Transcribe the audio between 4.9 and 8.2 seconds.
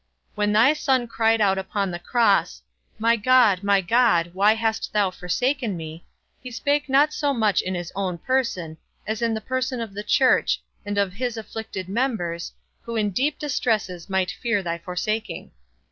thou forsaken me? he spake not so much in his own